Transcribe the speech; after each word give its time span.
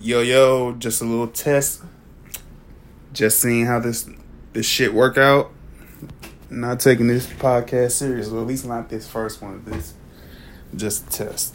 Yo 0.00 0.20
yo, 0.20 0.72
just 0.72 1.00
a 1.00 1.04
little 1.04 1.26
test. 1.26 1.82
Just 3.12 3.40
seeing 3.40 3.66
how 3.66 3.80
this 3.80 4.08
this 4.52 4.66
shit 4.66 4.92
work 4.92 5.16
out. 5.16 5.50
Not 6.50 6.80
taking 6.80 7.08
this 7.08 7.26
podcast 7.26 7.92
serious, 7.92 8.28
or 8.28 8.40
at 8.40 8.46
least 8.46 8.66
not 8.66 8.88
this 8.88 9.08
first 9.08 9.40
one. 9.40 9.64
This 9.64 9.94
just 10.74 11.10
test. 11.10 11.54